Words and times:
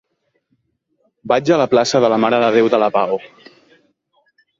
Vaig 1.31 1.51
a 1.55 1.59
la 1.61 1.67
plaça 1.73 2.01
de 2.05 2.09
la 2.13 2.17
Mare 2.23 2.39
de 2.45 2.47
Déu 2.57 2.71
de 2.77 2.81
la 2.85 2.89
Pau. 2.97 3.15